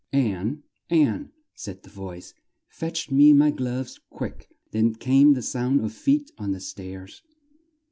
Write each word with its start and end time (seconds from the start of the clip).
"Ann! 0.13 0.63
Ann!" 0.89 1.31
said 1.53 1.83
the 1.83 1.91
voice, 1.91 2.33
"fetch 2.67 3.11
me 3.11 3.33
my 3.33 3.51
gloves, 3.51 3.99
quick!" 4.09 4.49
Then 4.71 4.95
came 4.95 5.33
the 5.33 5.43
sound 5.43 5.79
of 5.81 5.93
feet 5.93 6.31
on 6.39 6.53
the 6.53 6.59
stairs. 6.59 7.21